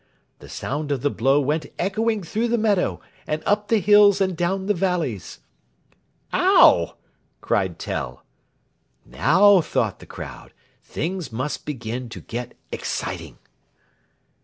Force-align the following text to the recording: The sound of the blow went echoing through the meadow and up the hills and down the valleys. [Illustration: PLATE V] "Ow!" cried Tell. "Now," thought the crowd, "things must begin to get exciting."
The 0.39 0.49
sound 0.49 0.91
of 0.91 1.03
the 1.03 1.11
blow 1.11 1.39
went 1.39 1.67
echoing 1.77 2.23
through 2.23 2.47
the 2.47 2.57
meadow 2.57 3.01
and 3.27 3.43
up 3.45 3.67
the 3.67 3.77
hills 3.77 4.19
and 4.19 4.35
down 4.35 4.65
the 4.65 4.73
valleys. 4.73 5.41
[Illustration: 6.33 6.55
PLATE 6.55 6.55
V] 6.55 6.57
"Ow!" 6.57 6.95
cried 7.39 7.77
Tell. 7.77 8.25
"Now," 9.05 9.61
thought 9.61 9.99
the 9.99 10.07
crowd, 10.07 10.53
"things 10.81 11.31
must 11.31 11.67
begin 11.67 12.09
to 12.09 12.19
get 12.19 12.55
exciting." 12.71 13.37